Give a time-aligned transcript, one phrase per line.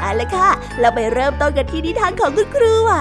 [0.00, 2.92] เอาละค่ะ เราไปเริ่มต้นกันที่นิทานของคุณครูไหว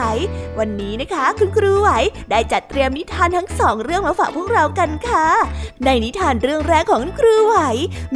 [0.60, 1.90] วันนี้นะคะ คุณครูไหว
[2.32, 5.28] ได้จัดเตรียมนิทานทั้งสองเรื่องมาฝากพวกเรากันค่ะ
[5.86, 7.58] ในนิทานเรื่องแรกของคุณครูไหว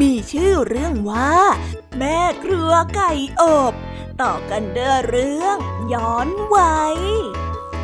[0.02, 1.33] มีชื่อเรื่องว่า
[1.98, 3.11] แม่ครัวไก่
[3.42, 3.73] อบ
[4.22, 5.58] ต่อกันเด้อเรื่อง
[5.94, 6.98] ย้อนวัย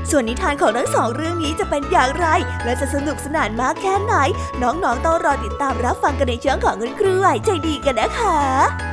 [0.10, 2.28] ส่วนนิทานของทั้งสองเรื่องนี้จะเป็นอย่างไร
[2.64, 4.16] และจะสนุกสนานมากแค่ไหน
[4.62, 8.93] น้องๆต้องรอติดตามรับฟังกันในช่วงของคุณครูไหวใจดีกันนะคะ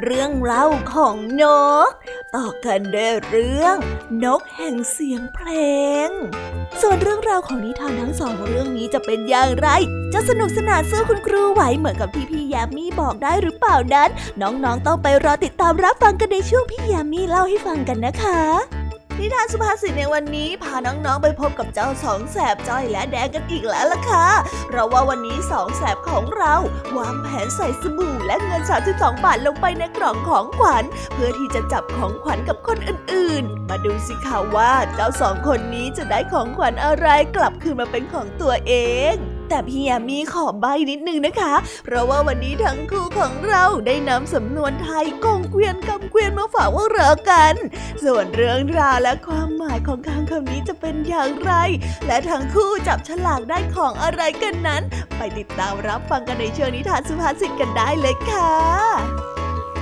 [0.00, 1.44] เรื่องเล่าของน
[1.88, 1.90] ก
[2.34, 3.76] ต่อกันด้วยเรื่อง
[4.24, 5.50] นกแห่งเสียงเพล
[6.06, 6.08] ง
[6.80, 9.68] ส่วนเรื่องราวของนิทานทั้งสองเรื่องนี้จะเป็นอย่างไร
[10.14, 14.08] จะสนุกสนานสู้คุณครูไหวเหมือนกับที่พี่ยามีบอกได้หรือเปล่านั้น
[14.40, 18.81] น้องๆต้องไปรอติดตามรับฟังกันในช่วงพี่ยามีเล่าให้ฟังกันนะคะ
[19.20, 24.26] นิทานสุภาษิตในวันนี้พาน้องๆไปพบกับเจ้าสองแสบจ้อยและแดงกันอีกแล้วล่ะค่ะ
[24.68, 26.54] เพราะว่าวันนี้สองแสบของเรา
[26.98, 38.72] วางแผนใส่สบู่และเงิน 32 บาทลงไปในกล่องของขวัญ เพื่อที่จะจับของขวัญกับคนอื่นๆ มาดูสิค่ะว่าเจ้าสองคนนี้จะได้ของขวัญอะไรกลับคืนมาเป็นของตัวเอ
[39.12, 39.14] ง
[39.54, 41.54] แต่พี่ยามีขอใบนิดนึงนะคะ
[41.84, 47.54] เพราะว่าวันนี้ทั้งคู่ของเราได้นำสำนวนไทยกงเกวียนกำเกวียนมาฝากว่าเรากัน
[48.04, 51.52] ส่วนเรื่องราวและความหมายของคำคำนี้จะเป็นอย่างไร
[52.06, 54.82] และทั้งคู่จับฉลากได้ของอะไรกันนั้น
[55.16, 58.52] ไปติดตามรับฟังกันในเชิงนิทานสุภาษิตกันได้เลยค่ะ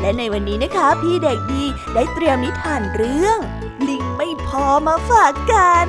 [0.00, 1.64] และในวันนี้นะคะ พี่เด็กดี
[1.94, 3.38] ได้เตรียมนิทานเรื่อง
[3.88, 5.88] ลิงไม่พอมาฝากกัน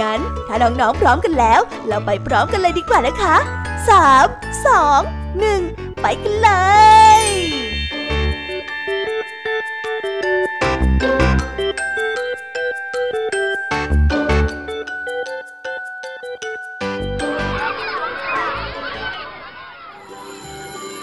[0.00, 3.36] งั้นถ้าน้องๆพร้อมกันแล้ว เราไปพร้อมกันเลยดีกว่านะคะ
[3.88, 6.50] 3 2 1 ไปกันเล
[7.20, 7.22] ย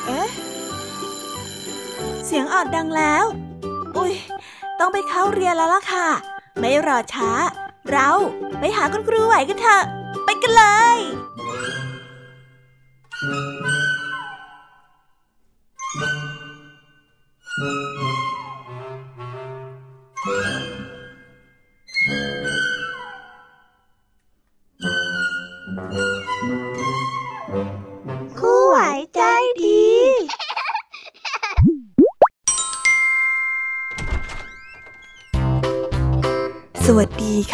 [0.06, 0.30] เอ๊ะ
[2.26, 3.26] เสียงออดดังแล้ว
[3.98, 4.14] อุ้ย
[4.80, 6.08] ต้องไปเข้าเรียนแล้วล่ะค่ะ
[6.60, 7.32] ไม่รอช้า
[7.90, 8.10] เรา
[8.60, 9.84] ไปหาคุณครูไหวกันเถอะ
[10.26, 10.64] ไปกันเล
[10.96, 10.98] ย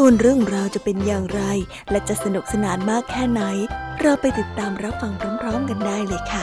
[0.00, 1.42] ส่วนเรื่องราวจะเป็นอย่างไร
[1.90, 3.42] และจะสนุกสนานมากแค่ไหน
[4.00, 6.42] เราไปติดตามรับฟังพร้อมๆกันได้เลยค่ะ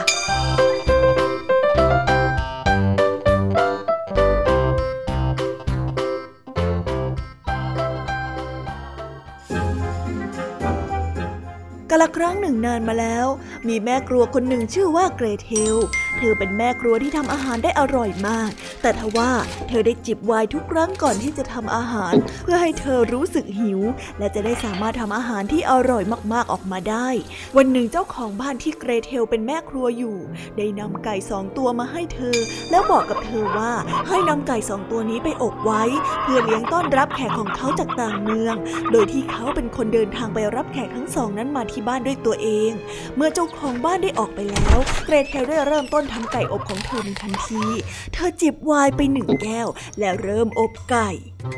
[11.90, 13.26] กาละครั้งหนึ่งนานมาแล้ว
[13.68, 15.76] มีแม่ครัวคนหนึ่งชื่อว่าเกรเทล
[16.18, 18.50] เธอเป็นแม่ครัวที่ทำอาหารได้อร่อยมาก
[18.82, 19.30] แต่ทว่า
[19.68, 23.80] เธอได้จิบไวน์ทุกครั้งก่อนที่จะทำอาหาร เพื่อให้เธอรู้สึกหิว
[24.18, 26.02] และจะได้สามารถทำอาหารที่อร่อย
[26.32, 27.08] มากๆออกมาได้
[27.56, 30.16] วันหนึ่งเจ้าของบ้านที่เกรเทลเป็นแม่ครัวอยู่
[30.56, 32.36] ได้นำไก่สองตัวมาให้เธอ
[32.70, 33.72] แล้วบอกกับเธอว่า
[34.08, 35.82] ให้นำไก่สองตัวนี้ไปอบไว้
[36.22, 38.54] เพื่อเลี้ยงต้อนรับแขกของเขาจากต่างเมือง
[38.92, 42.70] โดยที่เขาเป็นคนเดินทางไปรับแขกทั้งสองนั้นมาที่บ้านด้วยตัวเอง
[43.16, 47.62] เมื่อเจ้าของบ้านได้ออกไปแล้ว เกรเทลได้เริ่มต้นทำไก่อบของเธอในทันที
[48.14, 49.68] เธอจิบไวน์ไปหนึ่งแก้ว
[49.98, 51.10] และเริ่มอบไก่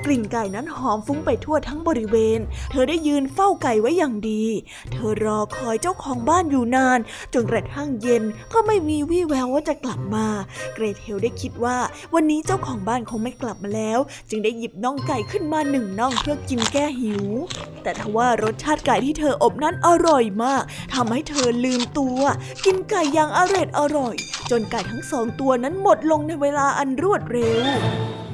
[0.04, 2.40] กลิ่นไก่นั้นหอมฟุ้งไปทั่วทั้งบริเวณ
[2.70, 4.44] เธอได้ยืนเฝ้าไก่ไว้อย่างดี
[4.92, 6.98] เธอรอคอยเจ้าของบ้านอยู่นาน
[7.34, 8.22] จนกระทั่งเย็น
[8.52, 10.26] ก็ไม่มีวี่แววว่าจะกลับมา
[10.74, 11.78] เกรเทลได้คิดว่า
[12.14, 13.98] วันนี้เจ้าของบ้านคงไม่กลับมาแล้ว
[14.30, 17.26] จึงได้หยิบน่องไก่ขึ้นมาหนึ่งน่องเพื่อกินแก้หิว
[17.82, 20.62] แต่ทว่ารสชาติไก่ที่เธออบนั้นอร่อยมาก
[20.94, 22.20] ทำให้เธอลืมตัว
[22.64, 24.14] กินไก่อย่างอร่อยอร่อย
[24.50, 27.66] จนไก่ทั้งสองตัวนั้นหมดลงในเวลาอันรวดเร็ว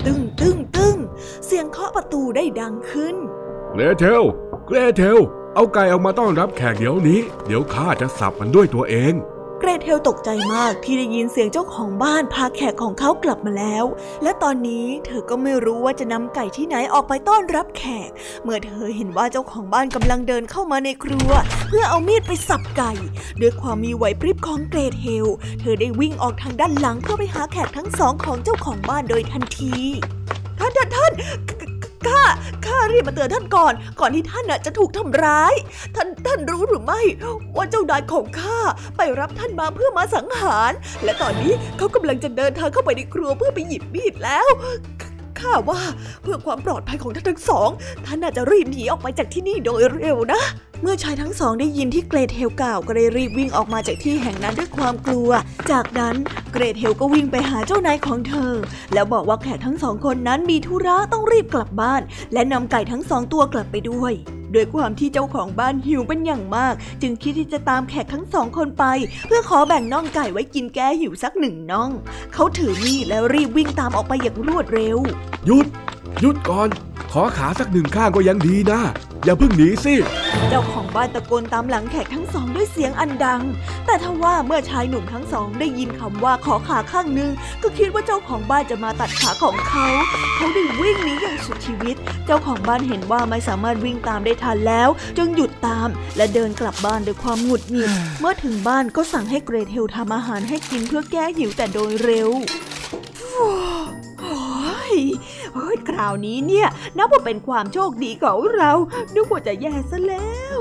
[0.07, 0.97] ตึ้งตึ้งตึ้ง
[1.47, 3.17] เสียงเคาะประตูได้ดังขึ้น
[3.73, 4.23] เกรเทล
[4.67, 5.19] เกรเทล
[5.55, 9.15] เอาไก่ออกมาต้อนรับแขกเดี๋ยวนี้ เดี๋ยวข้าจะสับมันด้วยตัวเอง
[9.65, 13.85] กรเทลตกใจมากที่ได้ยินเสียงเจ้าของบ้านพาแขกของเขากลับมาแล้ว
[14.23, 18.11] และตอนนี้เธอก็ไม่รู้ว่าจะนำไก่ที่ไหนออกไปต้อนรับแขก
[18.43, 21.31] เมื่อเธอเห็นว่าเจ้าของบ้านกำลังเดินเข้ามาในครัว
[21.69, 22.93] เพื่อเอามีดไปสับไก่
[23.41, 25.27] ด้วยความมีไหวพริบของเกรเทล
[25.61, 29.75] เธอได้วิ่งออกทางด้านหลังเพื่อไปหาแขกทั้งสองของเจ้าของบ้านโดยทันที
[30.59, 31.74] ท่านท่านท่าน
[32.09, 32.23] ข้า
[32.67, 35.55] ข้ารีบมาเตือนท่านก่อน ก่อนที่ท่านน่ะจะถูกทำร้าย
[35.97, 37.01] ท่านท่านรู้หรือไม่
[37.57, 38.59] ว่าเจ้านายของข้า
[38.97, 40.73] ไปรับท่านมาเพื่อมาสังหาร
[41.05, 44.49] และตอนนี้เขากำลังจะเดินทางเข้าไปในครัวเพื่อไปหยิบมีดแล้ว
[45.41, 45.83] ข้าว่า
[46.23, 47.69] เพื่อความปลอดภัยของท่านทั้งสอง
[48.05, 50.43] ท่านน่าจะรีบหนีออกไปจากที่นี่โดยเร็วนะ
[50.83, 55.31] เมื่อชายทั้งสองได้ยินที่เกรเฮลกล่าวก็เลยรีบวิ่งออกมาจากที่แห่งนั้นด้วยความกลัว
[55.71, 56.15] จากนั้น
[56.53, 58.53] เกรเฮลก็วิ่งไปหาเจ้านายของเธอ
[58.95, 62.03] แล้วบอกว่าแขกทั้งสองคนนั้นมีธุระต้องรีบกลับบ้าน
[62.33, 64.13] และนำไก่ทั้งสองตัวกลับไปด้วย
[64.55, 68.85] ด้วยความที่เจ้าของบ้านหิวเป็นอย่างมาก จึงคิดที่จะตามแขกทั้งสองคนไป
[69.27, 71.91] เพื่อขอแบ่งน่องไก่ไว้กินแก้หิวสักหนึ่งน่อง
[72.35, 74.99] เขาถือมีดแล้วรีบวิ่งตามออกไปอย่างรวดเร็ว
[75.47, 75.67] หยุด
[76.21, 76.69] หยุดก่อน
[77.13, 78.81] ขอขาสักหนึ่งข้างก็ยังดีนะ
[79.25, 79.95] อย่าเพิ่งหนีสิ
[80.49, 83.43] เจ้าของบ้านตะโกนตามหลังแขกทั้งสองด้วยเสียงอันดัง
[83.87, 87.31] แต่ทว่าเมื่อชายหนุ่มทั้งสองได้ยินคำว่าขอขาข้างหนึ่ง
[87.63, 89.87] ก็คิดว่าเจ้าของบ้านจะมาตัดขาของเขา
[90.37, 94.89] เขาได้วิ่งหนีอย่างสุดชีวิต เจ้าของบ้านเห็นว่าไม่สามารถวิ่งตามได้ทันแล้ว
[95.19, 97.91] จึงหยุดตาม และเดินกลับบ้านด้วยความหงุดหงิด
[98.21, 102.31] เมื่อถึงบ้านก็สั่งให้เกรเทลทำอาหารให้กินเพื่อแก้หิวแต่โดยเร็ว
[105.57, 108.71] ฮ้ยคราวนี้เนี่ยนับว่าเป็นความโชคดีของเรา
[109.15, 110.61] นึกว่าจะแย่ซะแล้ว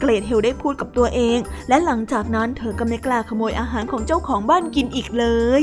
[0.00, 1.38] เกรดเฮลได้พูดกับตัวเอง
[1.68, 5.26] และหลังจากนั้นเธอก็ไม่กล้าขโมยอาหารของเจ้าของบ้านกินอีกเล
[5.60, 5.62] ย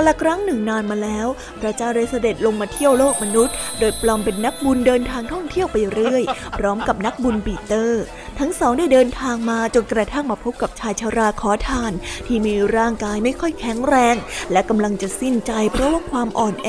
[0.00, 1.26] กาละครั้งหนึ่งนานมาแล้ว
[1.60, 6.22] พระเจ้าได้เสด็จลงมาเที่ยวโลกมนุษย์ โดยปลอมเป็นนักบุญเดินทางท่องเที่ยวไปเรื่อย
[6.58, 8.02] พร้อมกับนักบุญปีเตอร์
[8.40, 11.92] ทั้งสองได้เดินทางมาจนกระทั่งมาพบกับชายชราขอทาน
[12.26, 14.16] ที่มีร่างกายไม่ค่อยแข็งแรง
[14.52, 16.68] และกำลังจะสิ้นใจเพราะว่าความอ่อนแอ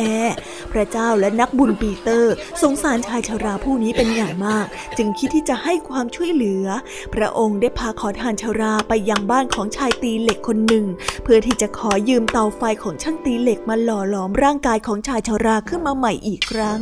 [0.71, 4.65] พระเจ้าและนักบุญปีเตอร์ สงสารชายชราผู้นี้เป็นอย่างมาก
[4.97, 6.65] จึงคิดที่จะให้ความช่วยเหลือ
[7.13, 10.85] พระองค์ได้พาขอทานชราไปยังบ้านของชายตีเหล็กคนหนึ่ง
[11.23, 16.81] เพื่อที่จะขอยืมเตาไฟของช่างตีเหล็กมาหล่อหลอมร่างกายของชายชราขึ้นมาใหม่อีกครั้ง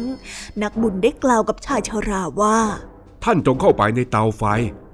[0.62, 2.60] นักบุญได้กล่าวกับชายชราว่า
[3.24, 4.44] ท่านจงเข้าไปในเตาไฟ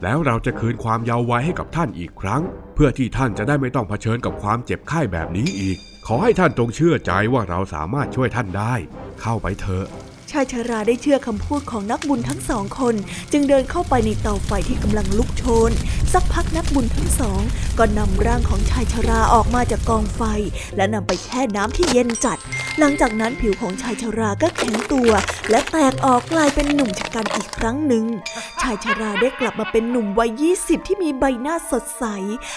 [0.03, 2.41] แล้วเราจะคืนความเยาว์วัยให้กับท่านอีกครั้ง
[2.75, 5.77] เพื่อที่ท่านจะได้ไม่ต้องเผชิญกับความเจ็บไข้แบบนี้อีก
[6.07, 8.73] ขอให้ท่านจงเชื่อใจว่าเราสามารถช่วยท่านได้
[9.21, 12.95] เข้าไปเถอะายชาราได้เชื่อคำพูดของนักบุญทั้งสองคน
[13.31, 15.71] จึงเดินเข้าไปในเตาไฟที่กำลังลุกโชน
[16.13, 17.41] สักพักนักบุญทั้งสอง
[17.79, 20.21] ก็นำร่างของชายชาราออกมาจากกองไฟ
[20.75, 22.37] และนำไปแช่น้ำที่เย็นจัด
[22.79, 25.11] หลังจากนั้นผิวของชายชาราก็แข็งตัว
[25.49, 28.05] และแตกออกกลายเป็นหนุ่มชะกันอีกครั้งหนึ่ง
[28.61, 32.05] ชายชาราได้กลับมาเป็นหนุ่มวัยยี่สิบที่มีใบหน้าสดใส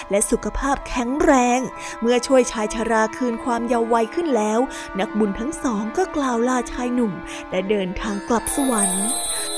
[0.09, 1.59] และสุขภาพแข็งแรง
[2.01, 4.59] เมื่อช่วยชายชาราคืนความเยาว์วัยขึ้นแล้ว
[4.99, 7.13] นักบุญทั้งสองก็กล่าวลาชายหนุ่ม
[7.51, 9.05] และเดินทางกลับสวรรค์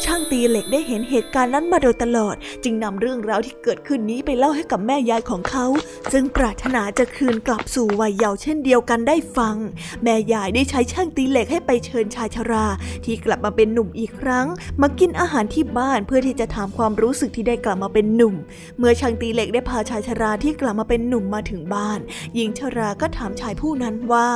[0.03, 5.65] ช่างตีเหล็กได้เห็นเหตุการณ์นั้นมาโดยตลอด จึงนำเรื่องราวที่เกิดขึ้นนี้ไปเล่าให้กับแม่ยายของเขา
[6.12, 9.56] ซึ่งปรารถนาจะคืนกลับสู่วัยเยาว์เช่นเดียวกันได้ฟัง
[10.03, 12.65] แม่ยายได้ใช้ช่างตีเหล็กให้ไปเชิญชายชรา
[13.06, 14.48] ที่กลับมาเป็นหนุ่มอีกครั้ง
[14.82, 18.36] มากินอาหารที่บ้านเพื่อที่จะถามความรู้สึกที่ได้กลับมาเป็นหนุ่ม
[18.77, 22.00] เมื่อช่างตีเหล็กได้พาชายชราที่กลับมาเป็นหนุ่มมาถึงบ้าน
[22.36, 24.30] หญิงชราก็ถามชายผู้นั้นว่า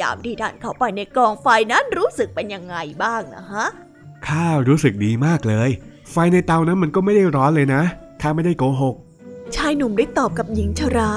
[0.00, 3.66] ยามที่ท่านเข้าไปในกองไฟนั้นรู้สึกเป็นยังไงบ้างนะฮะ
[4.28, 5.70] ข้ารู้สึกดีมากเลย
[6.10, 7.82] ไฟในเตานั้นมันก็ไม่ได้ร้อนเลยนะ
[8.22, 8.96] ข้าไม่ได้โกหก
[9.56, 11.10] ชายหนุ่มได้ตอบกับหญิงชรา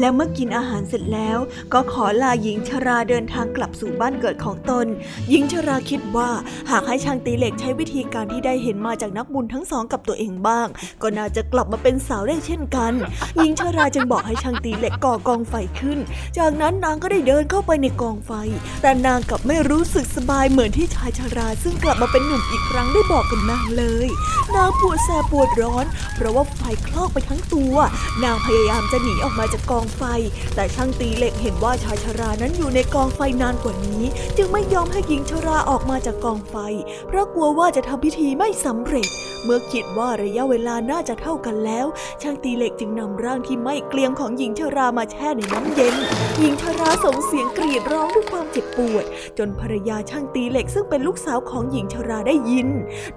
[0.00, 1.38] แล้วเมื่อกินอาหารเสร็จแล้ว
[1.72, 4.86] ก็ขอลาหญิงชราเดินทางกลับสู่บ้านเกิดของตน
[5.30, 6.30] หญิงชราคิดว่า
[6.70, 10.66] หากให้ช่างตีเหล็กใช้วิธีการที่ได้เห็นมาจากนักบุญทั้งสองกับตัวเองบ้าง
[11.02, 12.92] ก็น่าจะกลับมาเป็นสาวได้เช่นกัน
[13.36, 15.98] หญิงชราจึงบอกให้ช่างตีเหล็กก่อกองไฟขึ้น
[16.38, 18.32] จากนั้นนางก็ได้เดินเข้าไปในกองไฟ
[18.82, 24.08] แต่นางกลับไม่รู้สึกสบายเหมือนที่ชายชรา ซึ่งกลับมาเป็นหนุ่มอีกครั้งได้บอกกับนางเลย
[24.56, 27.74] นางปวดแสบปวดร้อน เพราะว่าไฟคลอกไปทั้งตัว
[28.24, 30.02] นางพยายามจะหนีออกมาจากกองไฟ
[30.54, 34.04] แต่ช่างตีเหล็กเห็นว่าชายชรานั้นอยู่ในกองไฟนานกว่านี้
[34.36, 36.56] จึงไม่ยอมให้หญิงชราออกมาจากกองไฟ
[37.06, 39.08] เพราะกลัวว่าจะทำพิธีไม่สำเร็จ
[39.44, 41.86] เมื่อคิดว่าระยะเวลาน่าจะเท่ากันแล้ว
[42.22, 45.94] ช่างตีเหล็กจึงนำร่างที่ไม่เกลียมของหญิงชรามาแช่ในน้ำเย็น
[46.38, 49.04] หญิงชราส่งเสียงกรีดร้องด้วยความเจ็บปวด
[49.38, 52.68] จนภรรยาช่างตีเหล็กซึ่งเป็นลูกสาวของหญิงชราได้ยิน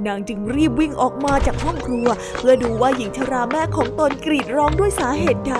[0.06, 5.56] นางจึงรีบวิ่งออกมาจากห้องครัว เพื่อดูว่าหญิงชราแม่ของตนกรีดร้องด้วยสาเหตุใด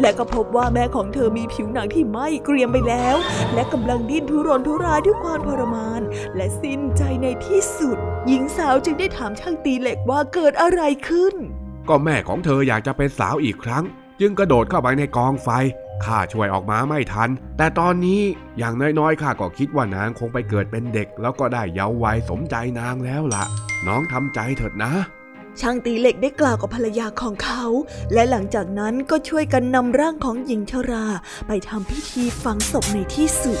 [0.00, 3.16] และก็พบว่าแม่ของเธอมีผิวหนังที่ไหม้เกรียมไปแล้ว
[3.54, 6.00] และกำลังดิ้นทุรนทุรายด้วยความทรมาน
[6.36, 11.34] และสิ้นใจในที่สุด หญิงสาวจึงได้ถามช่างตีเหล็กว่าเกิดอะไรขึ้น
[11.88, 13.84] ก็แม่ของเธออยากจะเป็นสาวอีกครั้ง
[14.20, 15.48] จึงกระโดดเข้าไปในกองไฟ
[16.04, 18.20] ข้าช่วยออกมาไม่ทัน แต่ตอนนี้
[18.58, 23.44] อย่างน้อยๆข้าก็คิดว่านางคงไปเกิดเป็นเด็ก แล้วก็ได้เยาว์วัยสมใจนางแล้วล่ะ
[23.86, 24.92] น้องทำใจเถิดนะ
[25.60, 27.64] ช่างตีเหล็กได้กล่าวกับภรรยาของเขา
[28.12, 31.06] และหลังจากนั้นก็ช่วยกันนำร่างของหญิงชรา
[31.46, 33.60] ไปทำพิธีฝังศพในที่สุด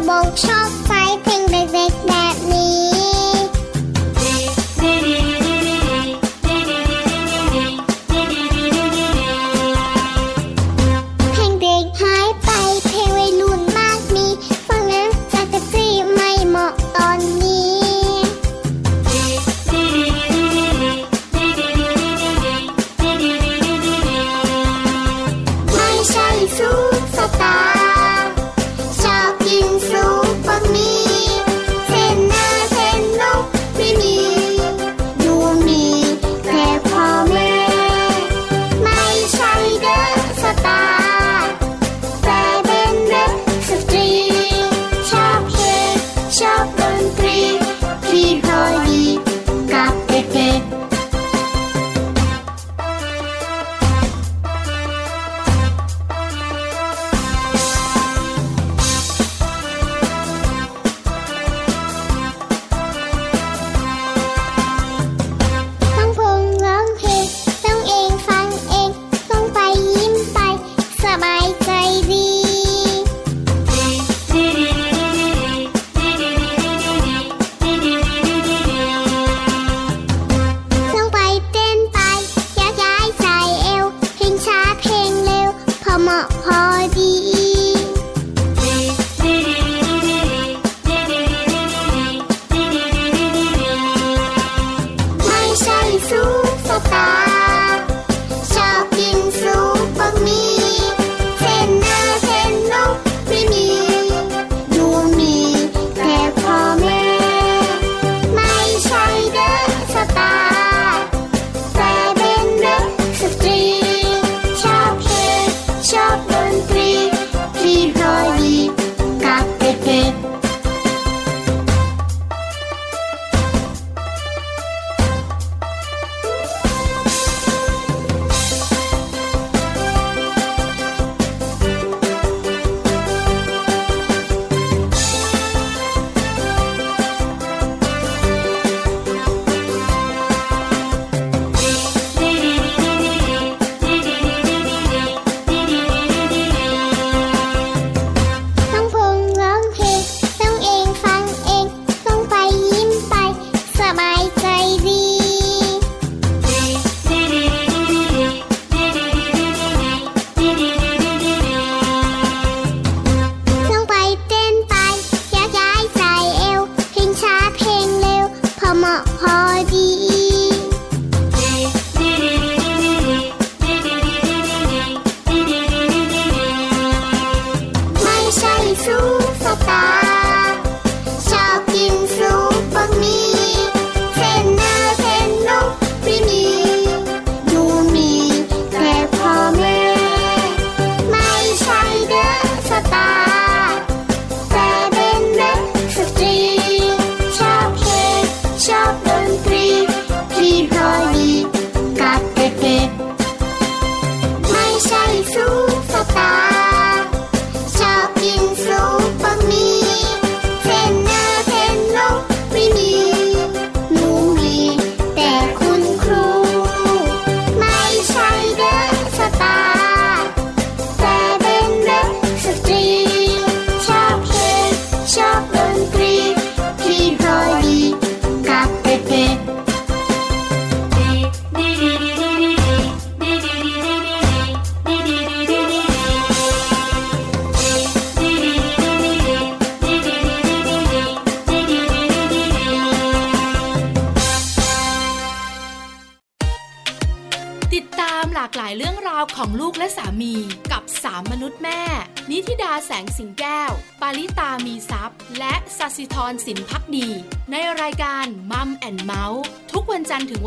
[0.00, 0.81] trouble, trouble.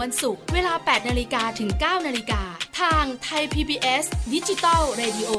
[0.06, 2.42] วันศุกร์เวลา 8 นาฬิกาถึง 9 นาฬิกา
[2.80, 5.32] ทางไทย PBS ดิจิตอล Radio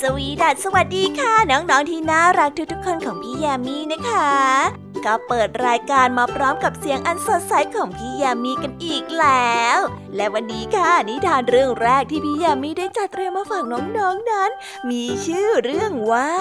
[0.00, 9.78] สวีดัสสวัสดีค่ะ น้อง ๆ ที่น่ารักทุกๆคนของพี่แยมมี่นะคะ ก็เปิดรายการมาพร้อมกับเสียงอันสดใสของพี่ยามีกันอีกแล้ว
[10.16, 14.50] และวันนี้ค่ะนิทานเรื่องแรกที่พี่ยามีได้จัดเตรียมมาฝากน้องๆนนั้น
[14.90, 16.32] มีชื่อเรื่องว่า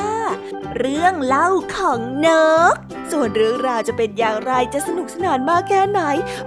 [0.78, 2.30] เรื่องเล่าของน
[2.72, 2.74] ก
[3.12, 6.02] ส่วนเรื่องราวจะเป็นอย่างไรจะสนุกสนานมากแค่ไหน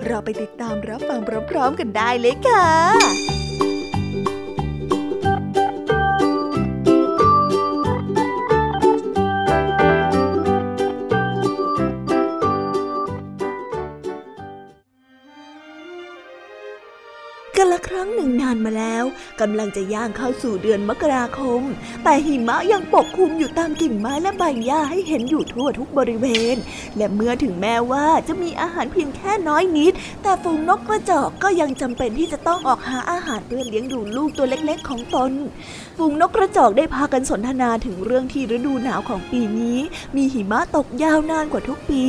[0.07, 3.34] เราไปติดตามรับฟังพร้อมๆกันได้เลยค่ะ
[18.05, 19.05] รั้งหนึ่งนานมาแล้ว
[19.40, 21.62] กำลังจะย่างเข้าสู่เดือนมกราคม
[22.05, 26.57] แต่หิมะยังปกคลุมอยู่ตามกิ่งไม้และใบหญ้าให้เห็นอยู่ทั่วทุกบริเวณ
[26.97, 35.33] และเมื่อถึงแม้ว่าจะมีอาหารเพียงแค่น้อยนิด แต่ฝูงนกกระจอกก็ยังจำเป็นที่จะต้องออกหาอาหารเพื่อเลี้ยงดูลูกตัวเล็กๆของตน
[35.99, 39.79] ฝูงนกกระจอกได้พากันสนทนาถึงเรื่องที่ฤดูหนาวของปีนี้
[40.17, 42.05] มีหิมะตกยาวนานกว่าทุกปี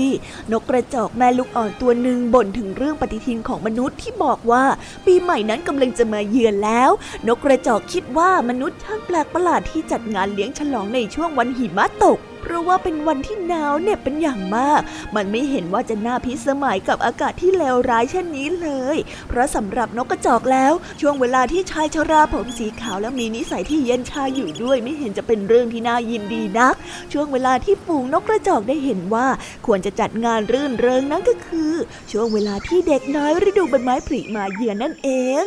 [0.51, 4.63] นกกระจอกแม่ลูกอ่อนตัวหนึ่งบ่นถึงเรื่องปฏิทินของมนุษย์ที่บอกว่า
[5.05, 6.91] ปีใหม่นั้นกำลังจะมาเยือนแล้ว
[7.27, 14.81] นกกระจอกคิดว่ามนุษย์ช่างแปลกประหลาดที่จัดงานเลี้ยงฉลองในช่วงวันหิมะตกเพราะว่าเป็นวันที่หนาวเหน็บเป็นอย่างมาก
[15.15, 26.75] มันไม่เห็นว่าจะน่าพิสมัยกับอากาศที่เลวร้ายเช่นนี้เลย เพราะสำหรับนกกระจอกแล้ว ช่วงเวลาที่ชายชราผมสีขาวและมีนิสัยที่เย็นชาอยู่ด้วยไม่เห็นจะเป็นเรื่องที่น่ายินดีนัก
[27.13, 29.27] ช่วงเวลาที่ฝูงนกกระจอกได้เห็นว่า
[29.65, 31.73] ควรจะจัดงานรื่นเริงนั่นก็คือ
[32.11, 35.09] ช่วงเวลาที่เด็กน้อยฤดูใบไม้ผลิมาเยือนนั่นเอ
[35.41, 35.43] ง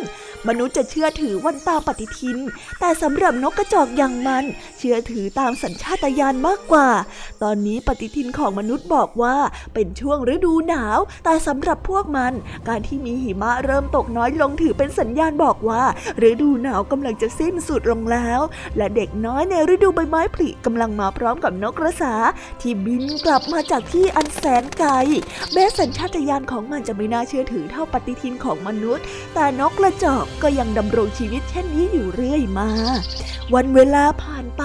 [0.48, 2.38] มนุษย์จะเชื่อถือวันตามปฏิทิน
[2.81, 4.44] แต่สำหรับนกกระจอกอย่างมัน
[4.79, 6.88] เชื่อถือตามสัญชาตญาณมากกว่า
[7.42, 9.37] ตอนนี้ปฏิทินของมนุษย์บอกว่า
[9.74, 12.33] เป็นช่วงฤดูหนาว แต่สำหรับพวกมัน
[12.68, 15.83] การที่มีหิมะเริ่มตกน้อยลงถือเป็นสัญญาณบอกว่า
[16.29, 18.40] ฤดูหนาวกำลังจะสิ้นสุดลงแล้ว
[18.77, 22.14] และเด็กน้อยในฤดูใบไม้ผลิกำลังมาพร้อมกับนกกระสา
[22.61, 24.90] ที่บินกลับมาจากที่อันแสนไกล
[25.53, 32.70] แม้สัญชาตญาณของมันจะไม่น่าเชื่อถือเท่าปฏิทินของมนุษย์ แต่นกกระจอกก็ยังดำรงชีวิตเช่นนี้อยู่เรื่อยมา
[33.54, 34.62] วันเวลาผ่านไป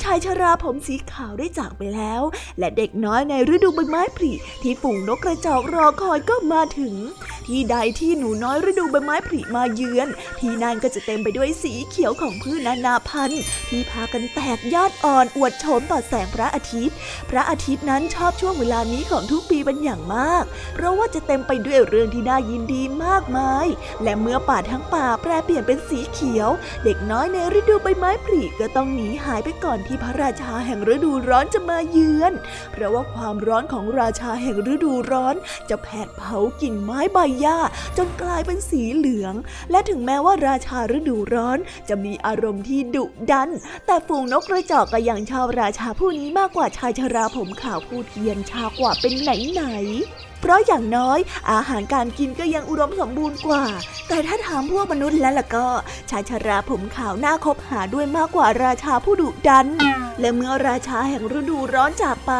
[0.00, 2.22] ชายชราผมสีขาวได้จากไปแล้ว
[2.58, 6.94] และเด็กน้อยในฤดูใบไม้ผลิที่ฝูงนกกระจอกรอคอยก็มาถึง
[7.46, 10.08] ที่ใดที่หนูน้อยฤดูใบไม้ผลิมาเยือน
[10.40, 16.96] ที่นั่นก็จะเต็มไปด้วยสีเขียวของพืชนานาพันธุ์ ที่พากันแตกยอดอ่อนอวดโฉมต่อแสงพระอาทิตย์
[17.30, 20.44] พระอาทิตย์นั้นชอบช่วงเวลานี้ของทุกปีเป็นอย่างมาก
[20.74, 23.66] เพราะว่าจะเต็มไปด้วยเรื่องที่น่ายินดีมากมาย
[24.02, 26.50] และเมื่อป่าทั้งป่าแปรเปลี่ยนเป็นสีเขียว
[26.84, 32.32] เด็กน้อยในฤดูใบไม้ผลิก็ต้องหนีหายไปก่อนที่พระราชาแห่งฤดูร้อนจะมาเยือน
[32.72, 35.34] เพราะว่าความร้อนของราชาแห่งฤดูร้อน
[35.70, 37.58] จะแผดเผากิ่งไม้ใบหญ้า
[37.96, 39.34] จนกลายเป็นสีเหลือง
[39.70, 41.58] และถึงแม้ว่าราชาฤดูร้อน
[41.88, 43.50] จะมีอารมณ์ที่ดุดัน
[43.86, 49.64] แต่ฝูงนกกระจอกก็ยังชอบราชาผู้นี้มากกว่าชายชราผมขาวผู้เทียนชากว่าเป็นไหนไหน
[50.40, 51.18] เพราะอย่างน้อย
[51.52, 53.64] อาหารการกินก็ยังอุดมสมบูรณ์กว่า
[54.08, 55.68] แต่ถ้าถามพวกมนุษย์แล้วล่ะก็
[56.10, 59.66] ชายชราผมขาวหน่าคบหาด้วยมากกว่าราชาผู้ดุดัน
[60.20, 62.32] และเมื่อราชาแห่งฤดูร้อนจากไป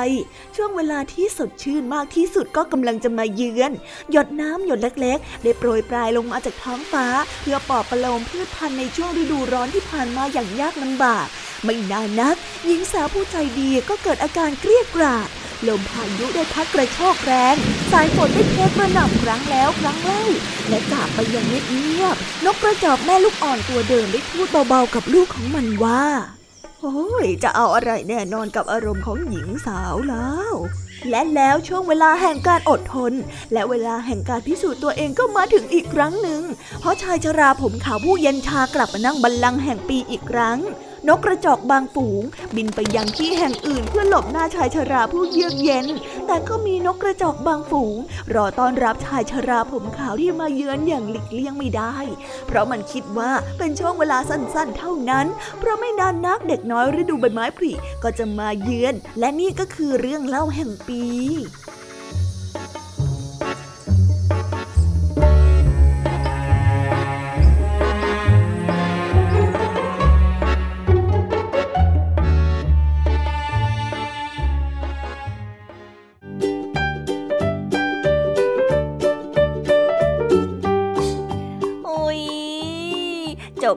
[0.57, 3.73] ช่วงเวลาที่สดชื่นมากที่สุดก็กำลังจะมาเยือน
[4.11, 7.07] หยดน้ำหยดเล็กๆ ได้โปรยปลายลงมาจากท้องฟ้า
[7.43, 11.27] เพื่อปลอบประโลมพืชพันธุ์ในช่วงฤดูร้อนที่ผ่านมาอย่างยากลำบาก
[11.65, 15.29] ไม่นานนัก หญิงสาวผู้ใจดีก็เกิดอาการเกรียดกราด
[15.69, 17.55] ลมพายุได้พัดกระโชกแรง
[17.93, 20.25] สายฝนได้เทกระหน่ำครั้งแล้วครั้งเล่า
[20.69, 26.05] และจากไปอย่างเงียบๆนกกระจอกแม่ลูกอ่อนตัวเดิมได้พูดเบาๆกับลูกของมันว่า
[26.81, 30.55] โอ้ยจะเอาอะไรแน่นอนกับอารมณ์ของหญิงสาวแล้ว
[31.11, 33.13] และแล้วช่วงเวลาแห่งการอดทน
[33.53, 36.43] และเวลาแห่งการพิสูจน์ตัวเองก็มาถึงอีกครั้งหนึ่ง
[36.81, 40.59] เพราะชายชราผมขาวผู้เย็นชากลับมานั่งบัลลังก์แห่งปีอีกครั้ง
[41.09, 42.23] นกกระจอกบางฝูง
[42.57, 45.87] บินไปยังที่แห่งอื่นเพื่อหลบหน้าชายชราผู้เยือกเย็น
[46.27, 47.97] แต่ก็มีนกกระจอกบางฝูง
[48.35, 51.97] รอต้อนรับชายชราผมขาวที่มาเยือนอย่างหลีกเลี่ยงไม่ได้
[52.47, 55.27] เพราะมันคิดว่าเป็นช่วงเวลาสั้นๆ เท่านั้น
[55.59, 61.03] เพราะไม่นานนักเด็กน้อยฤดูใบไม้ผลิก็จะมาเยือน และนี่ก็คือเรื่องเล่าแห่งปี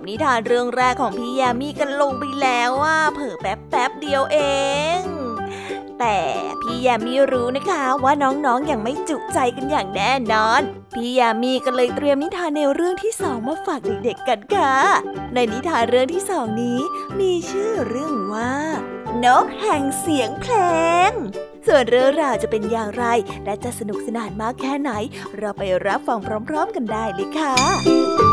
[0.02, 4.38] บนิทานเรื่องแรกของพี่ยามีกันลงไปแล้วว่าเผลอแป๊บแป๊บเดียวเอ
[5.00, 5.02] ง
[6.00, 6.20] แต่
[6.62, 10.62] พี่ยามีรู้นะคะว่าน้องๆออย่างไม่จุใจกันอย่างแน่นอน
[10.96, 14.76] พี่ยามีก็เลยเตรียมนิทานในวเรื่องที่สองมาฝากเด็กๆกันค่ะ
[15.34, 16.80] ในนิทานเรื่องที่สองนี้
[17.20, 18.54] มีชื่อเรื่องว่า
[19.26, 20.54] นกแห่งเสียงเพล
[21.10, 21.12] ง
[21.68, 23.06] ส่วนเรื่องราวจะเป็นอย่างไร
[23.46, 24.92] และจะสนุกสนานมากแค่ไหน
[25.38, 28.31] เราไปรับฟังพร้อม ๆ กันได้เลยค่ะ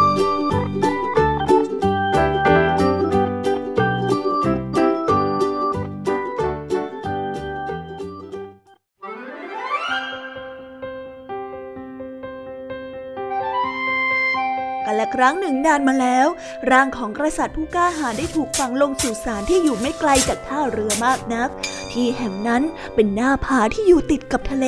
[15.14, 16.26] ครั้งหนึ่งนานมาแล้ว
[16.70, 21.48] ร่างของกษัตริย์ผู้กล้าหาญได้ถูกฝังลงสู่สารที่อยู่ไม่ไกลจากท่าเรือมากนัก
[21.92, 22.62] ที่แห่งนั้น
[22.94, 24.66] เป็นหน้าผาที่อยู่ติดกับทะเล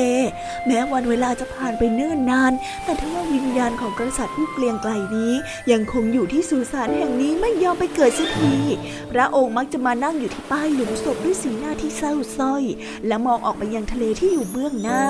[0.66, 2.53] แม้วันเวลาจะผ่านไปเนิ่นนาน
[2.85, 5.33] แต่ทว่าวิญญาณของกษัตริย์ผู้เกลียงไกลนี้
[5.70, 8.55] ยังคงอยู่ที่สุสานแห่งนี้ไม่ยอมไปเกิดสักที
[9.12, 12.64] พระองค์มักจะมานั่งอยู่ที่ป้ายหลุมศพด้วยสีหน้าที่เศร้าส้อย
[13.07, 15.03] และมองออกไปยังทะเลที่อยู่เบื้องหน้า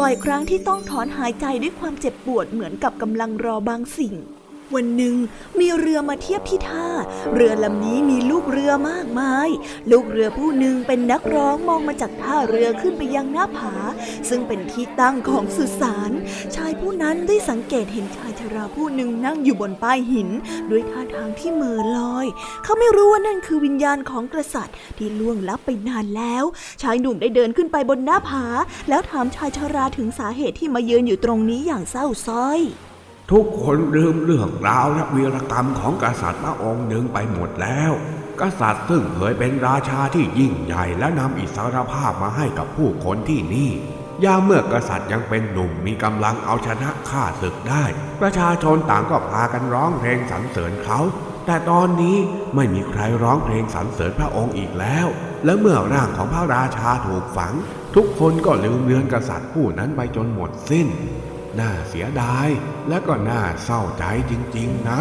[0.00, 4.16] บ่อยครั้งที่ต้องถอนหายใจด้วยความเจ็บปวดเหมือนกับกำลังรอบางสิ่ง
[4.74, 5.16] วันหนึ่ง
[5.58, 6.88] มีเรือมาเทียบที่ท่า
[7.34, 9.48] เรือลำนี้มีลูกเรือมากมาย
[9.90, 13.74] ลูกเรือผู้หนึ่งเป็นนักร้องมองมาจากท่าเรือขึ้นไปยังหน้าผา
[14.28, 16.10] ซึ่งเป็นที่ตั้งของสุสาน
[16.54, 20.28] ชายผู้นั้นได้สังเกตเห็นชายชราผู้หนึ่งนั่งอยู่บนป้ายหิน
[20.70, 22.26] ด้วยท่าทางที่เหม่อลอย
[22.64, 26.44] เขาไม่รู้ว่านั่นคือวิญญาณของกษัตริย์ที่ล่วงลับไปนานแล้ว
[26.82, 28.44] ชายหนุ่มได้เดินขึ้นไปบนหน้าผา
[28.88, 32.60] แล้วถามชายชราถึงสาเหตุที่มายืนอยู่ตรงนี้อย่างเศร้าส้อย
[33.32, 37.92] ทุกคนลืมเรื่องราวและวีรกรรมของกษัตริย์พระองค์หนึ่งไปหมดแล้ว
[38.40, 43.70] กษัตริย์ซึ่งเคยเป็นราชาที่ยิ่งใหญ่และนำอิสรภาพมาให้กับผู้คนที่นี่
[44.24, 47.84] ยามเมื่อกษัตริย์ยังเป็นหนุ่มมีกำลังเอาชนะข้าศึกได้
[48.20, 51.00] ประชาชนต่างก็พากันร้องเพลงสรรเสริญเขา
[51.46, 52.16] แต่ตอนนี้
[52.54, 55.06] ไม่มีใครร้องเพลงสรรเสริญพระองค์อีกแล้ว
[55.44, 57.54] และเมื่อร่างของพระราชาถูกฝัง
[57.94, 60.88] ทุกคนก็ลืมเลือนกษัตริย์ผู้นั้นไปจนหมดสิ้น
[61.60, 62.48] น่าเสียดาย
[62.88, 65.00] และก็น่าเศร้าใจจริง ๆ นะ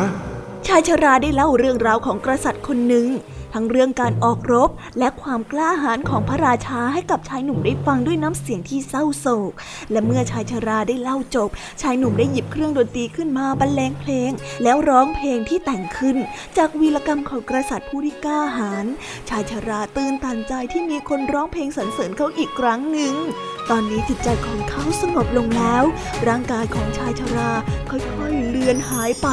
[0.68, 3.06] ชายชราได้เล่าเรื่องราวของกษัตริย์คนหนึ่ง
[3.54, 9.52] ทั้งเรื่องการออกรบและความกล้าหาญของพระราชาให้กับชายหนุ่มได้ฟังด้วยน้ำเสียงที่เศร้าโศก
[9.92, 11.50] และเมื่อชายชราได้เล่าจบ
[11.82, 14.32] ชายหนุ่มได้หยิบเครื่องดนตรีขึ้นมาบรรเลงเพลง
[14.64, 16.18] แล้วร้องเพลงที่แต่งขึ้น
[16.58, 18.86] จากวีรกรรมของกษัตริย์ผู้ที่กล้าหาญ
[19.30, 23.16] ชายชราตื่นตันใจที่มีคนร้องเพลงสรรเสริญเขาอีกครั้งหนึ่ง
[23.70, 25.84] ตอนนี้จิตใจของเขาสงบลงแล้ว
[26.28, 27.52] ร่างกายของชายชรา
[27.90, 29.30] ค่อยๆเลือนหายไป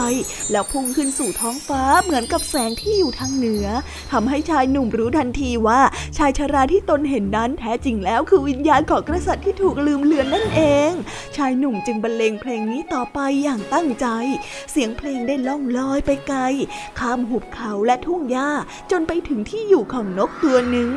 [0.50, 3.66] แล้วพุ่งขึ้นสู่ท้องฟ้าเหมือนกับแสงที่อยู่ทางเหนือ
[4.10, 5.80] ทำให้ชายหนุ่มรู้ทันทีว่า
[6.16, 10.90] ชายชราที่ตนเห็นนั้นแท้จริงแล้วคือวิญญาณของกษัตริย์ที่ถูกลืมเลือนนั่นเอง
[11.36, 14.06] ชายหนุ่มจึงบรรเลงเพลงนี้ต่อไปอย่างตั้งใจ
[14.70, 16.40] เสียงเพลงได้ล่องลอยไปไกล
[16.98, 18.50] ข้ามหุบเขาและทุ่งหญ้า
[18.90, 20.90] จนไปถึงที่อยู่ของนกตัวหนึ่ง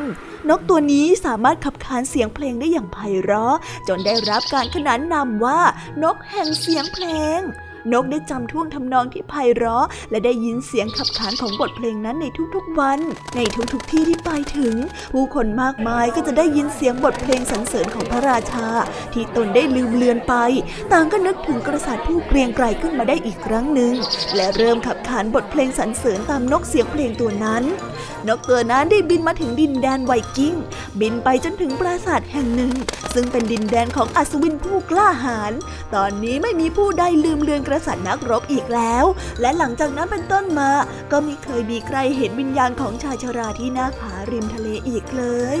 [0.50, 3.56] นกตัวนี้สามารถขับขานเสียงเพลงได้อย่างไพเราะ
[3.88, 5.60] จนได้รับการขนานนามว่า
[6.02, 7.06] นกแห่งเสียงเพล
[7.38, 7.40] ง
[7.92, 13.00] นกได้จำท่วงทำนองที่ไพเราะ และได้ยินเสียงขับขานของบทเพลงนั้นในทุกๆวัน
[13.36, 13.40] ใน
[13.72, 14.74] ทุกๆที่ที่ไปถึง
[15.12, 18.68] ผู้คนมากมายก็จะได้ยินเสียงบทเพลงสรรเสริญของพระราชา
[19.12, 20.34] ที่ตนได้ลืมเลือนไป
[20.92, 23.92] ต่างก็นึกถึงกษัตริย์ผู้เกรียงไกรขึ้นมาได้อีกครั้งหนึ่ง
[24.36, 27.62] และเริ่มขับขานบทเพลงสรรเสริญตามนกเสียงเพลงตัวนั้น
[28.28, 30.54] นกตัวนั้นได้บินมาถึงดินแดนไวกิ้ง
[31.00, 32.72] บินไปจนถึงปราสาทแห่งหนึ่ง
[33.14, 35.52] ซึ่งเป็นดินแดนของอัศวินผู้กล้าหาญ
[35.94, 39.04] ตอนนี้ไม่มีผู้ใดลืมเลือนกษัตริย์นักรบอีกแล้ว
[39.40, 40.70] และหลังจากนั้นเป็นต้นมา
[41.10, 45.24] ก็ไม่เคยมีใครเห็นวิญญาณของชายชราที่หน้าผาริมทะเลอีกเล
[45.56, 45.60] ย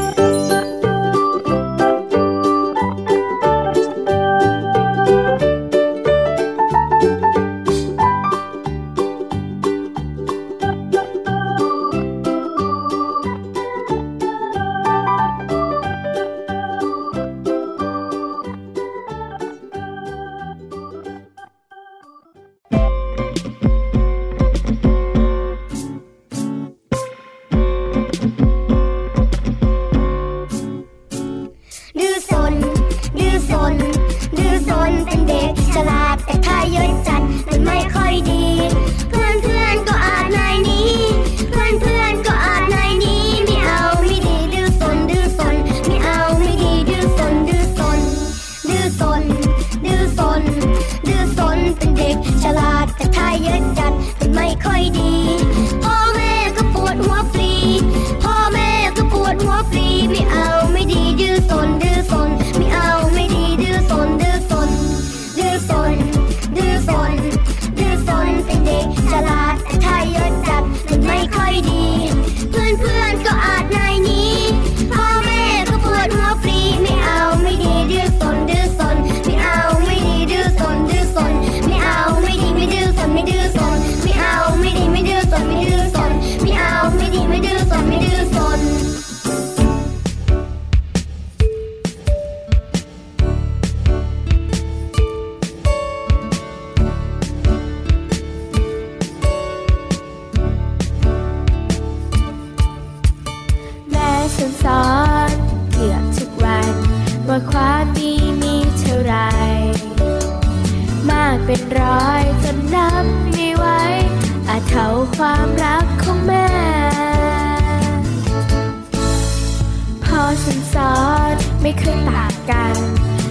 [120.53, 120.95] ฉันสอ
[121.33, 122.75] นไม่เคยต่างกัน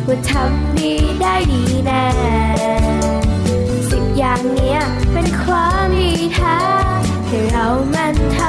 [0.07, 2.07] ว่าทำดีได้ดีแน่
[3.91, 4.81] สิบอย่างเนี้ย
[5.13, 6.59] เป็นความดีแท้
[7.27, 8.40] ให้เรามันท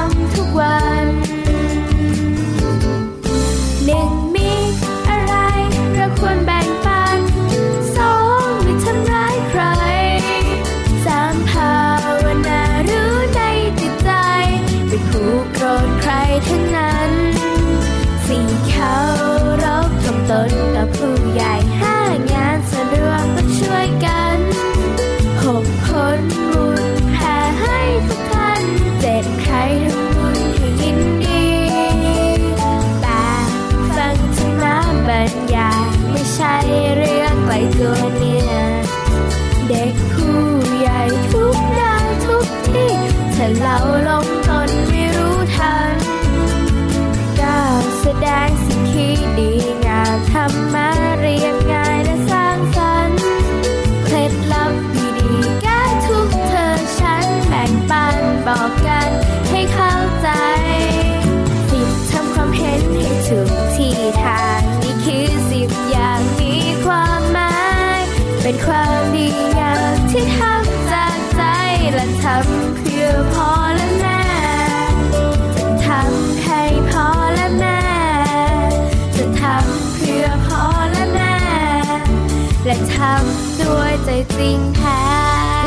[84.22, 85.00] ด้วยใจจริงแท้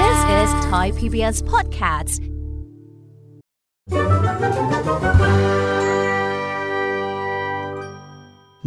[0.01, 2.15] This is Thai PBS Podcast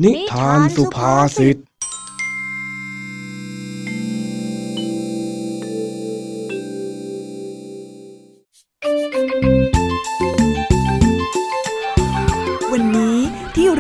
[0.04, 1.58] นิทานสุภาษิต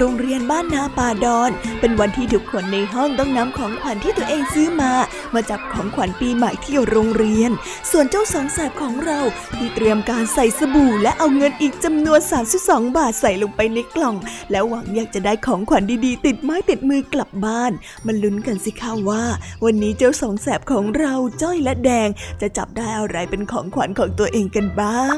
[0.02, 4.92] โรงเรียนบ้านนาป่าดอน เป็นวันที่ทุกคนในห้องต้องนำของขวัญที่ตัวเองซื้อมา
[5.36, 7.52] มาจับของขวัญปีใหม่ที่โรงเรียน
[7.92, 9.20] ส่วนเจ้าสองแสบของเรา
[9.56, 12.20] ที่เตรียมการใส่สบู่และเอาเงินอีกจำนวน
[12.60, 14.16] 32 บาทใส่ลงไปในกล่อง
[14.52, 17.72] แล้วหวังอยากจะได้ของขวัญดีๆ ติดไม้ติดมือกลับบ้าน
[18.06, 19.24] มันลุ้นกันสิคะว่า
[19.64, 22.10] วันนี้เจ้าสองแสบของเราจ้อยและแดง
[22.42, 25.04] จะจับได้อะไรเป็นของขวัญของตัวเองกันบ้า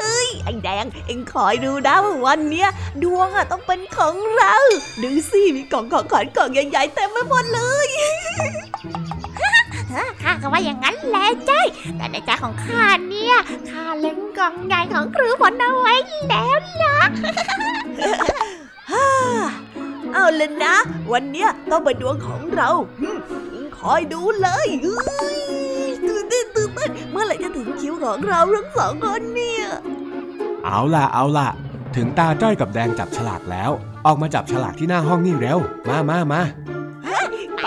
[0.00, 2.68] เอ้ยไอ้แดง เอ็งคอยดูนะว่าวันเนี้ย
[3.02, 4.54] ดวงอะต้องเป็นของเรา
[5.02, 7.88] ดูสิมีกล่องของขวัญกล่องใหญ่ๆเต็มไปหมดเลย
[10.22, 11.52] ข้าก็ว่าอย่างนั้นแหละใจ
[11.96, 13.36] แต่ในใจของข้าเนี่ย
[13.70, 15.94] ข้าเล็งกล่องใหญ่ของครูฝนเอาไว้
[16.28, 16.98] แล้วล่ะ
[20.12, 20.74] เอาเลยนะ
[21.12, 22.68] วันเนี้ยต้องเป็นดวงของเรา
[23.78, 24.66] คอยดูเลย
[26.06, 29.64] ตื่นเต้นตื่น เต้นเมื่อไหร่จะถึงคิวของเราทั้งสองคนเนี่ย
[30.64, 31.48] เอาล่ะเอาล่ะ
[31.96, 33.70] ถึงตาจ้อยกับแดงจับฉลากแล้ว
[34.06, 36.42] ออกมาจับฉลากที่หน้าห้องนี่เร็ว มามามา
[37.60, 37.66] ไป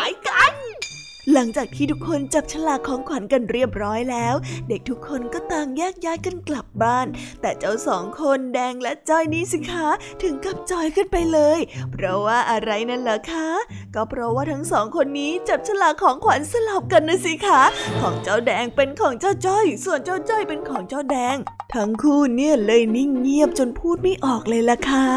[1.31, 4.35] หลังจากที่ทุกคนจับฉลากของขวัญกันเรียบร้อยแล้ว
[4.69, 7.07] เด็กทุกคนก็ต่างแยกย้ายกันกลับบ้าน
[7.41, 9.87] แต่เจ้าสองคนแดงและจอยนี้สิคะ
[10.23, 11.59] ถึงกับจอยขึ้นไปเลย
[11.91, 13.49] เพราะว่าอะไรนั่นเหรอคะ
[13.95, 17.61] ก็เพราะว่าทั้งสองคนนี้จับฉลากของขวัญสลับกันนะสิคะ
[18.01, 21.35] ของเจ้าแดงเป็นของเจ้าจ้อย ส่วนเจ้าจ้อยเป็นของเจ้าแดง
[21.73, 25.09] ทั้งคู่เนี่ยเลยนิ่งเงียบจนพูดไม่ออกเลยล่ะค่ะ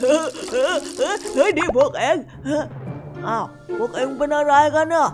[0.00, 0.26] เฮ้ย
[1.34, 2.18] เฮ้ยนี่พวกเอง
[3.26, 3.46] อ้าว
[3.78, 5.08] พวกเอ็งเป็นอะไรกันเน่ะ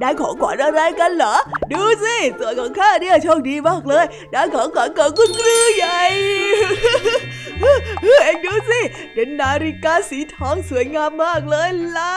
[0.00, 1.34] ได้ของขวัญอะไรกันเหรอ
[1.72, 6.02] ดูสิส่วนของข้าเนี่ยโชคดีมากเลย ได้ของขวัญของคุณครูใหญ่
[8.22, 8.80] เอ็งดูสิ
[9.14, 12.14] เป็นนาฬิกาสีทองสวยงามมากเลยล่ะ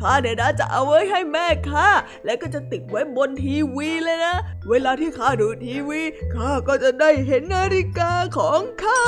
[0.00, 1.88] ข้าเนี่ยนะจะเอาไว้ให้แม่ข้า
[2.24, 4.36] แล้วก็จะติดไว้บนทีวีเลยนะ
[4.70, 6.00] เวลาที่ข้าดูทีวี
[6.34, 9.02] ข้าก็จะได้เห็นนาฬิกาของข้า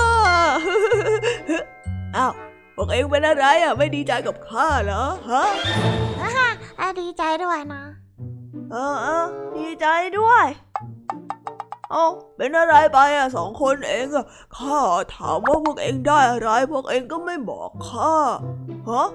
[2.17, 2.33] อ้าว
[2.81, 5.45] วกเองเป็นอะไรอะ ไม่ดีใจกับข้าเหรอฮะ
[7.01, 7.83] ดีใจด้วยนะ
[8.73, 9.27] เออเออ
[9.59, 9.87] ดีใจ
[10.19, 10.45] ด้วย
[11.91, 12.07] เอา
[12.37, 14.27] เป็นอะไรไปอะสองคนเองอะ
[14.57, 14.81] ข้า
[15.15, 18.15] ถามว่าพวกเองได้อะไร พวกเองก็ไม่บอกข้า
[18.91, 19.09] ฮะ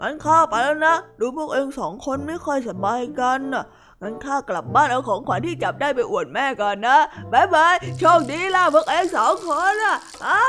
[0.00, 3.64] งั้นข้าไปแล้วนะ ดูพวกเองสองคนไม่ค่อยสบายกันน่ะ
[4.02, 6.96] งั้นข้ากลับบ้านเอาของขวัญที่จับได้ไปอวดแม่ก่อนนะ
[7.32, 9.96] บายบายโชคดีล่ะพวกเองสองคนอะ
[10.26, 10.42] ฮะ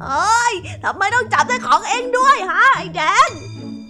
[0.00, 0.54] โอ้ย
[0.84, 3.28] ทำไมต้องจับได้ของเองด้วยฮะไอ้แดง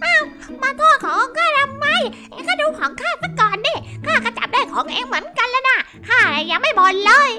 [0.05, 0.24] อ้าว
[0.62, 1.87] มาโทษของข้าทำไม
[2.30, 3.74] เองก็ดูของข้าซะก่อนดิ
[4.07, 5.78] ข้าก็จับได้ของเองเหมือนกันแล้วนะ
[6.09, 6.20] ข้า
[6.51, 7.30] ยังไม่บ่นเลย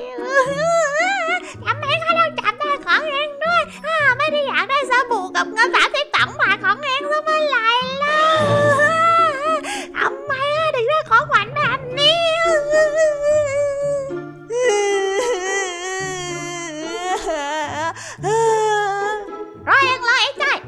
[1.66, 7.70] ทำไมข้าต้องจับได้ของเองด้วยข้าไม่ได้อยากได้สบู่กับเงินสามสิบสองบาทของเองซะเมื่อไหร่
[8.04, 8.20] ล่ะ
[9.98, 10.34] ทำไม
[10.76, 12.22] ถึงได้ของขวัญแบบนี้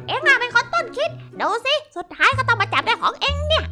[0.07, 1.09] เลยไอ้จ้อยเอ็งน่ะเป็นคนต้นคิด
[1.41, 3.65] ดูสิสุดท้ายก็ต้องมาจับได้ของเอ็งเนี่ย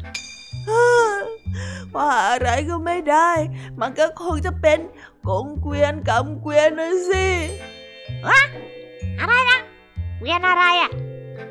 [1.96, 3.30] ว่าอะไรก็ไม่ได้
[3.80, 4.78] มันก็คงจะเป็น
[5.28, 7.26] กงเกวียนกำเกวียนนะสิ
[8.26, 8.40] วะ
[9.20, 9.58] อะไรนะ
[10.18, 10.90] เกวียนอะไรอะ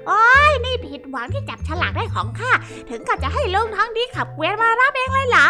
[0.07, 2.51] โอ้ยนี่ผิดหวังที่จับฉลากได้ของข้า
[2.89, 5.47] ถึงกับจะให้ลุงทั้งดีขับเกวียนมารับเองเลยเหรอ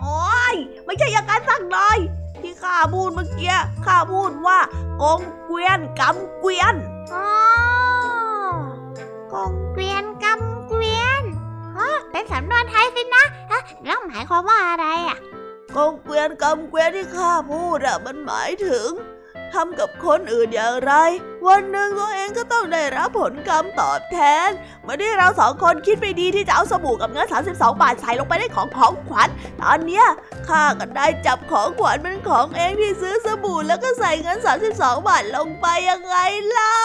[0.00, 0.54] โอ้ย
[0.84, 1.98] ไม่ใช่อย่างนั้นสักหน่อย
[2.42, 3.56] ที่ข้าพูดเมื่อกี้
[3.86, 4.58] ข้าพูดว่า
[5.02, 6.74] กงเกวียนกำเกวียน
[7.14, 7.71] อ๋อ
[9.34, 11.22] กงเกวียนกำเกวียน
[11.76, 15.18] ฮะเป็นสำนวนไทยสินะฮะแล้วหมายความว่าอะไรอะ
[15.76, 18.90] กงเกวียนกำเกวียนที่ข้าพูดอะมันหมายถึง
[19.54, 20.92] ทำกับคนอื่นอย่างไร
[21.46, 24.50] วันหนึ่งตัวเองก็ต้องได้รับผลกรรมตอบแทน
[24.82, 29.28] เมื่อที่เราสองคนคิดไปดีที่จะเอาสบู่กับเงิน 32 บาทใส่ลงไปในของของขวัญ
[29.62, 30.06] ตอนเนี้ย
[30.48, 34.38] ข้าก็ได้จับของขวัญเป็นของเองที่ซื้อสบู่แล้วก็ใส่เงิน
[34.72, 36.16] 32 บาทลงไปยังไง
[36.48, 36.76] เล่า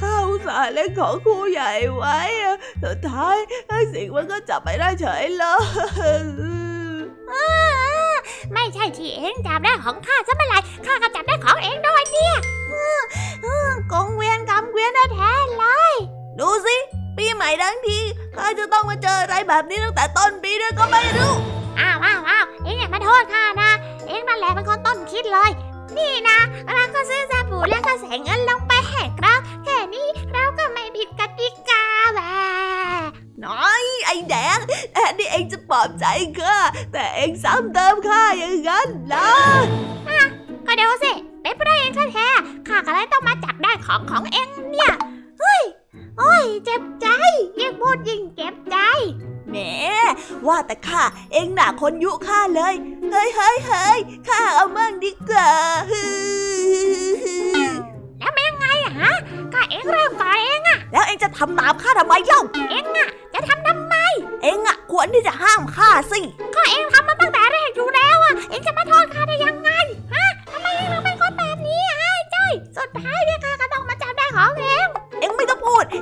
[0.00, 2.18] ข้าอุตส่าห์เล่นของครูใหญ่ไว้
[2.84, 3.36] สุดท้าย
[3.68, 5.44] ไอ้สิ่งมันก็จับไปได้เฉยเล
[6.22, 6.24] ย
[8.52, 12.36] ไม่ใช่ที่เองจับได้ของข้าซะเมื่อไหร่ข้าก็จับได้ของเองด้วยเนี่ย
[13.92, 15.94] กงเวียนกำเกวียนแท้ๆเลย
[16.40, 16.76] ดูสิ
[17.16, 17.98] ปีใหม่ทั้งที
[18.36, 21.32] ข้าจะต้องมาเจออะไรแบบนี้ตั้งแต่ต้นปีด้วยก็ไม่รู้
[21.80, 23.70] อ้าวอ้าวอ้าวเองอย่ามาโทษข้านะ
[24.08, 25.50] เองนั่นแหละเป็นคนต้นคิดเลย
[25.98, 26.38] นี่นะ
[26.72, 29.34] เราก็ซื้อสบู่แล้วก็ใส่เงินลงไปแหกเรา
[29.64, 31.82] แค่นี้เราก็ไม่ผิดกติกา
[32.14, 32.36] แหละ
[33.44, 34.58] น้อย ไอ้แดง
[34.92, 36.06] แทนที่เองจะปลอบใจ
[36.38, 36.56] ข้า
[36.92, 39.28] แต่เองซ้ำเติมข้าอย่างนั้นนะ
[40.66, 44.92] ก็เดี๋ยวสิเป็นเพราะเองแท้ๆข้าก็เลยต้องมาจับได้ของของเองเนี่ย
[45.40, 45.62] เฮ้ย
[46.18, 47.06] โอ้ยเจ็บใจ
[47.60, 48.76] ยิ่งพูดยิ่งเจ็บใจ
[49.50, 49.56] แหม
[50.46, 52.74] ว่าแต่ข้าเองหนาคนยุข้าเลย
[53.10, 55.50] เฮ้ยเฮ้ยเฮ้ยข้าเอามั่งดีกว่า
[55.90, 56.02] ฮื
[57.66, 57.70] อ
[58.18, 59.14] แล้วมันยังไงอะฮะ
[59.52, 63.94] ก็เองเริ่มก่อนเองอะแล้วเองจะทำตามข้าทำไมเล่าเองอะจะทำทำไม
[64.42, 66.20] เองอะควรที่จะห้ามข้าสิ
[66.54, 69.65] ก็เองทำมาตั้งแต่แรกอยู่แล้วอะเองจะมาโทษข้าได้ยังไง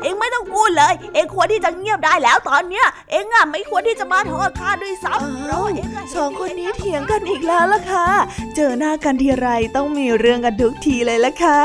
[0.03, 8.07] เองไม่ต้องพูดเลย เองควรที่จะเงียบได้แล้วตอนเนี้ย เองอะไม่ควรที่จะมาโทษข้าด้วยซ้ำเพราะว่าเองะสองคนนี้เถียงกันอีกแล้วล่ะค่ะ
[8.55, 11.59] เจอหน้ากันทีไรต้องมีเรื่องกันทุกทีเลยล่ะค่ะ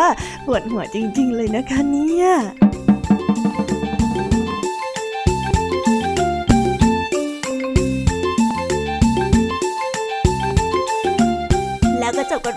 [0.46, 2.30] ปวดหัวจริง ๆ เลยนะคะเนี่ย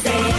[0.00, 0.34] เศษ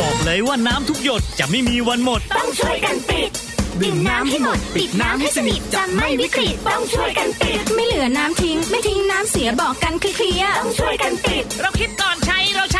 [0.00, 3.30] บอกเลยว่าน้ำทุกหยดจะไม่มีวันหมด ต้องช่วยกันปิด
[3.82, 12.78] ดื่มน้ำให้หมด ปิดน้ำให้สนิทจะไม่วิกฤตต้องช่วยกันปิด ไม่เหลือน้ำทิ้ง ไม่ทิ้งน้ำเสียบอกกันเคลียร์ต้องช่วยกันปิด เราคิดก่อนใช้เราใช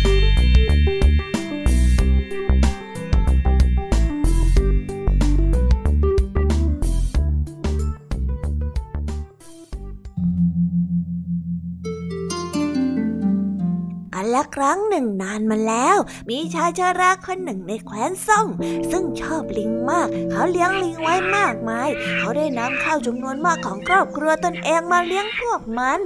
[14.33, 15.97] ละครั้งหนึ่งนานมาแล้ว
[16.29, 18.47] มีชายชาราคนหนึ่งในแคว้นซ่อง
[18.91, 25.99] ซึ่งชอบลิงมาก เขาเลี้ยงลิงไว้มากมาย เขาได้นำข้าวจำนวนมากของครอบครัวตนเองมาเลี้ยงพวกมัน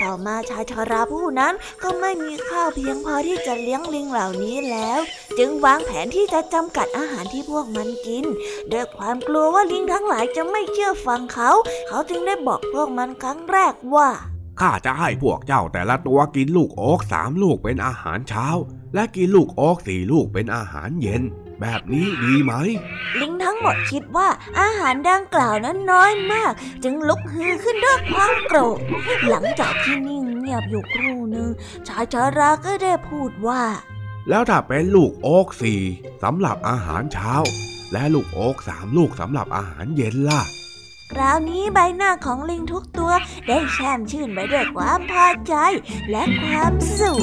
[0.00, 5.00] ต่อมาชายชาราผู้นั้นก็ไม่มีข้าวเพียงพอที่จะเลี้ยงลิงเหล่านี้แล้ว
[5.38, 8.24] จึงวางแผนที่จะจำกัดอาหารที่พวกมันกิน
[8.72, 11.50] ด้วยความกลัวว่าลิงทั้งหลายจะไม่เชื่อฟังเขา
[11.88, 14.08] เขาจึงได้บอกพวกมันครั้งแรกว่า
[14.62, 18.46] ข้าจะให้พวกเจ้าแต่ละตัวกินลูกโอ๊กสามลูกเป็นอาหารเช้า
[18.94, 21.22] และกินลูกโอ๊กสี่ลูกเป็นอาหารเย็น
[21.60, 22.52] แบบนี้ดีไหม
[23.20, 24.28] ลิงทั้งหมดคิดว่า
[24.60, 26.52] อาหารดังกล่าวนั้นน้อยมาก
[26.84, 28.78] จึงลุกฮือขึ้นด้วยความโกรธ
[29.28, 31.48] หลังจากที่นิ่งเงียบอยู่ครู่หนึ่ง
[31.88, 33.62] ชายชาราก็ได้พูดว่า
[34.28, 35.80] แล้วถ้าเป็นลูกโอ๊กสี่
[36.22, 37.32] สำหรับอาหารเช้า
[37.92, 40.42] และลูกโอ๊กสามลูกสำหรับอาหารเย็นล่ะ
[41.12, 43.12] คราวนี้ใบหน้าของลิงทุกตัว
[43.48, 45.54] ได้แช่มชื่นไปด้วยความพอใจ
[46.10, 47.22] และความสุข